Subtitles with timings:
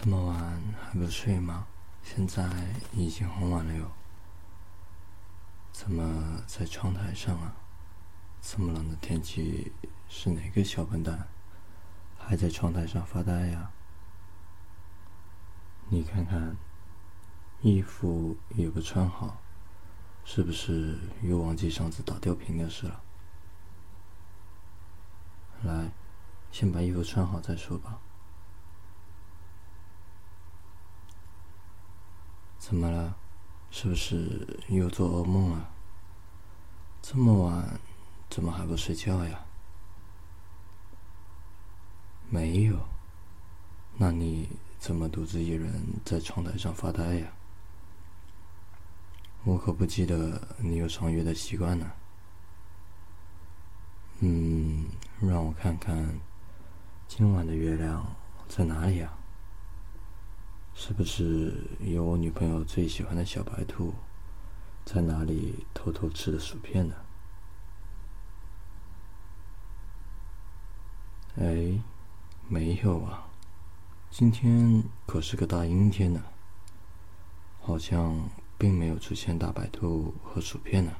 [0.00, 1.66] 这么晚还不睡吗？
[2.04, 2.48] 现在
[2.92, 3.90] 已经很晚了哟。
[5.72, 7.52] 怎么在窗台上啊？
[8.40, 9.72] 这么冷的天气，
[10.08, 11.26] 是哪个小笨蛋
[12.16, 13.72] 还在窗台上发呆呀？
[15.88, 16.56] 你看看，
[17.60, 19.42] 衣服也不穿好，
[20.24, 23.02] 是不是又忘记上次打吊瓶的事了？
[25.64, 25.90] 来，
[26.52, 27.98] 先把衣服穿好再说吧。
[32.68, 33.16] 怎么了？
[33.70, 35.70] 是不是又做噩梦了？
[37.00, 37.80] 这么晚，
[38.28, 39.40] 怎么还不睡觉呀？
[42.28, 42.76] 没有，
[43.96, 47.32] 那你怎么独自一人在窗台上发呆呀？
[49.44, 51.90] 我可不记得你有赏月的习惯呢。
[54.18, 54.84] 嗯，
[55.22, 56.20] 让我看看，
[57.06, 58.14] 今晚的月亮
[58.46, 59.17] 在哪里呀？
[60.80, 63.92] 是不是有我女朋友最喜欢的小白兔，
[64.84, 66.94] 在哪里偷偷吃的薯片呢？
[71.36, 71.82] 哎，
[72.46, 73.26] 没有啊，
[74.08, 76.22] 今天可是个大阴天呢，
[77.60, 80.92] 好像并没有出现大白兔和薯片呢。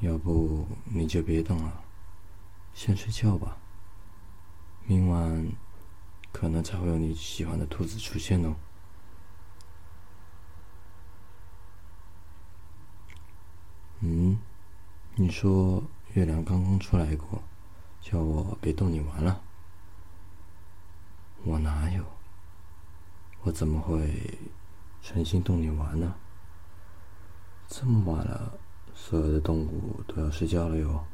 [0.00, 1.84] 要不你就别等了，
[2.72, 3.58] 先睡觉吧，
[4.86, 5.52] 明晚。
[6.44, 8.54] 可能才会有你喜欢的兔子出现哦。
[14.00, 14.38] 嗯，
[15.14, 17.42] 你说月亮刚刚出来过，
[18.02, 19.40] 叫我别逗你玩了。
[21.44, 22.04] 我哪有？
[23.44, 24.38] 我怎么会
[25.00, 26.14] 存心逗你玩呢？
[27.68, 28.52] 这么晚了，
[28.94, 31.06] 所有的动物都要睡觉了哟。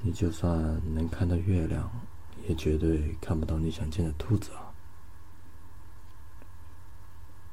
[0.00, 1.90] 你就算能看到月亮。
[2.44, 4.72] 也绝对看不到你想见的兔子啊！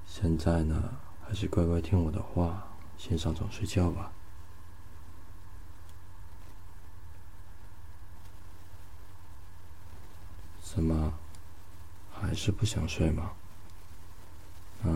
[0.06, 2.68] 现在呢，还是乖乖听我的话，
[2.98, 4.12] 先上床睡觉吧。
[10.62, 11.14] 怎么，
[12.12, 13.32] 还是不想睡吗？
[14.84, 14.92] 那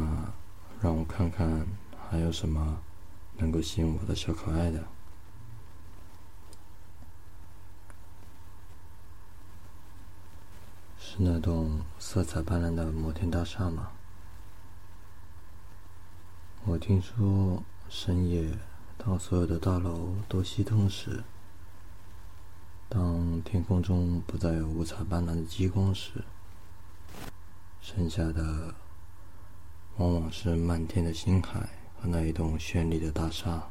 [0.82, 1.66] 让我看看
[2.10, 2.82] 还有什么
[3.38, 4.88] 能够吸引我的小可爱的。
[11.18, 13.90] 是那栋色彩斑斓的摩天大厦吗？
[16.64, 18.56] 我听说深夜，
[19.00, 21.24] 当所有的大楼都熄灯时，
[22.88, 26.24] 当天空中不再有五彩斑斓的激光时，
[27.82, 28.76] 剩下的
[29.96, 31.62] 往往是漫天的星海
[32.00, 33.64] 和那一栋绚丽的大厦。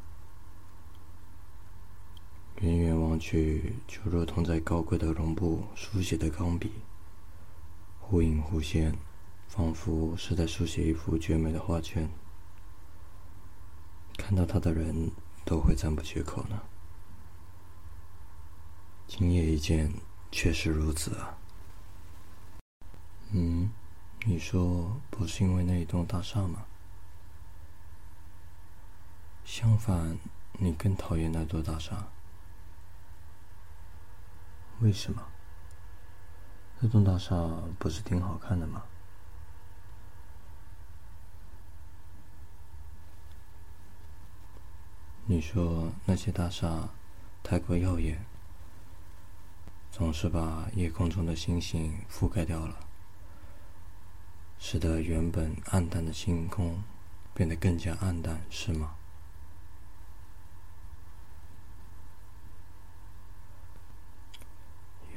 [2.56, 6.73] 远远望去，就如同在高贵的绒布书写的钢笔。
[8.09, 8.97] 忽隐忽现，
[9.49, 12.09] 仿佛是在书写一幅绝美的画卷。
[14.17, 15.11] 看到它的人
[15.44, 16.62] 都会赞不绝口呢。
[19.09, 19.93] 今夜一见，
[20.31, 21.37] 确实如此啊。
[23.33, 23.72] 嗯，
[24.25, 26.65] 你说不是因为那一栋大厦吗？
[29.44, 30.17] 相反，
[30.53, 32.06] 你更讨厌那座大厦。
[34.78, 35.27] 为什么？
[36.78, 37.34] 那栋大厦
[37.78, 38.82] 不是挺好看的吗？
[45.25, 46.91] 你说那些大厦
[47.42, 48.25] 太过耀眼，
[49.91, 52.78] 总是把夜空中的星星覆盖掉了，
[54.58, 56.84] 使得原本暗淡的星空
[57.34, 58.94] 变得更加暗淡，是吗？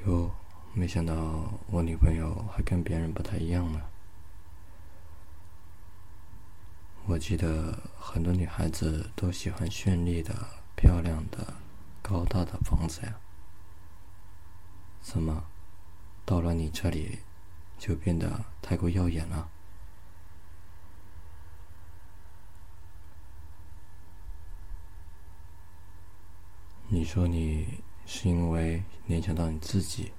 [0.07, 0.31] 有。
[0.79, 1.13] 没想到
[1.67, 3.81] 我女朋友还跟别人不太一样呢。
[7.06, 10.34] 我记得很多女孩子都喜欢绚丽的、
[10.78, 11.56] 漂亮的、
[12.01, 13.19] 高大的房子呀。
[15.01, 15.44] 怎么，
[16.25, 17.19] 到了你这里，
[17.77, 19.50] 就变得太过耀眼了？
[26.88, 30.13] 你说你是因为联想到你自己？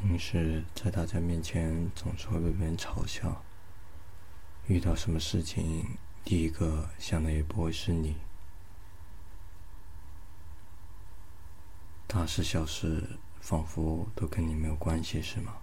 [0.00, 3.42] 平时在大家面前总是会被别人嘲笑，
[4.68, 8.16] 遇到什么事情第一个想的也不会是你，
[12.06, 15.56] 大事小事仿佛都跟你没有关系，是吗？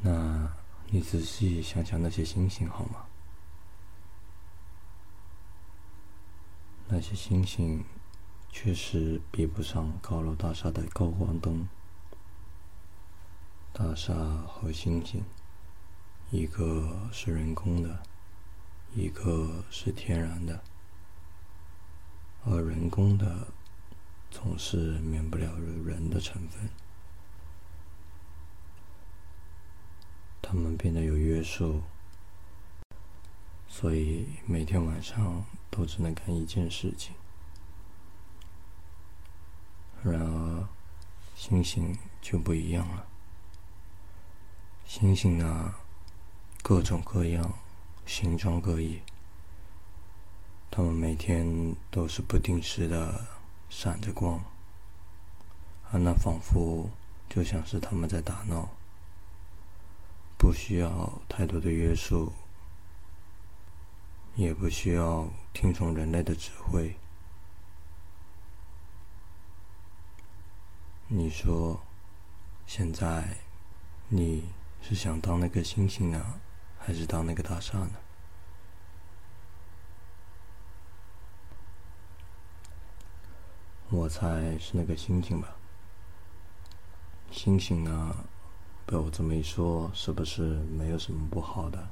[0.00, 0.52] 那
[0.88, 3.06] 你仔细想想那些星星好吗？
[6.88, 7.84] 那些星星
[8.58, 11.68] 确实比不上高楼大厦的高光灯。
[13.70, 14.14] 大厦
[14.48, 15.22] 和星星，
[16.30, 18.02] 一个是人工的，
[18.94, 20.64] 一个是天然的，
[22.46, 23.46] 而人工的
[24.30, 26.70] 总是免不了人的成分。
[30.40, 31.82] 他们变得有约束，
[33.68, 37.14] 所以每天晚上都只能干一件事情。
[40.10, 40.68] 然而，
[41.34, 43.06] 星星就不一样了。
[44.86, 45.74] 星星呢，
[46.62, 47.52] 各种各样，
[48.06, 49.00] 形状各异。
[50.70, 53.26] 它们每天都是不定时的
[53.68, 54.44] 闪着光，
[55.90, 56.90] 而那仿佛
[57.28, 58.68] 就像是他们在打闹。
[60.38, 62.32] 不需要太多的约束，
[64.34, 66.94] 也不需要听从人类的指挥。
[71.18, 71.80] 你说，
[72.66, 73.38] 现在
[74.10, 74.50] 你
[74.82, 76.38] 是想当那个星星呢，
[76.78, 77.92] 还是当那个大厦呢？
[83.88, 85.56] 我猜是那个星星吧。
[87.30, 88.14] 星星呢？
[88.84, 91.88] 被我这么一说，是不是没有什么不好的？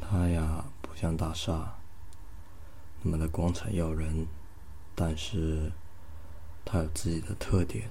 [0.00, 1.78] 它呀，不像大厦
[3.02, 4.26] 那么的光彩耀人，
[5.04, 5.72] 但是
[6.64, 7.90] 他有自己的特点。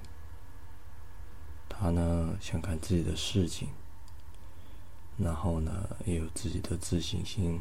[1.68, 3.68] 他呢，想干自己的事情，
[5.18, 7.60] 然后呢，也有自己的自信心。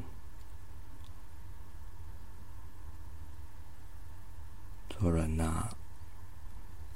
[4.90, 5.76] 做人呐。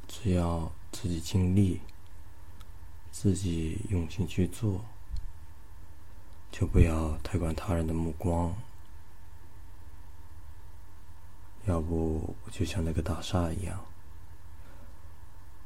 [0.07, 1.81] 只要自己尽力，
[3.11, 4.85] 自己用心去做，
[6.49, 8.55] 就不要太管他人的目光。
[11.65, 13.85] 要不就像那个大厦一样，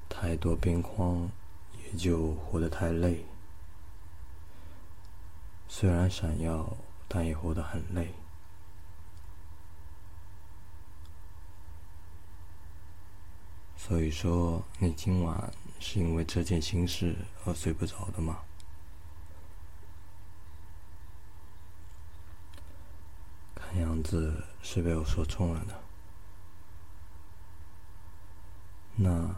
[0.07, 1.29] 太多边框
[1.83, 3.25] 也就活得太累。
[5.67, 8.13] 虽然闪耀，但也活得很累。
[13.77, 18.39] 所以说，你今晚是因为这件心事而睡不着的吗？
[23.55, 25.73] 看样子是被我说中了呢。
[29.01, 29.33] 那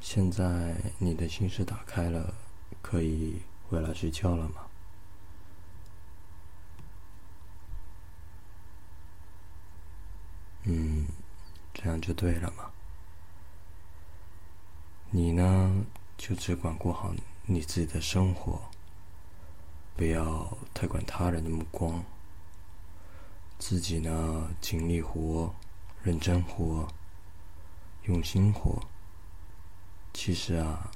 [0.00, 2.34] 现在你的心事打开了，
[2.82, 4.66] 可以回来睡觉了吗？
[10.64, 11.06] 嗯，
[11.72, 12.72] 这样就对了嘛。
[15.10, 15.86] 你呢，
[16.18, 17.14] 就只管过好
[17.44, 18.60] 你自己的生活，
[19.94, 22.02] 不要太管他人的目光。
[23.56, 25.54] 自己呢，尽力活，
[26.02, 26.88] 认真活，
[28.02, 28.82] 用心活。
[30.18, 30.90] 其实啊，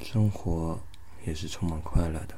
[0.00, 0.80] 生活
[1.26, 2.34] 也是充满快乐的。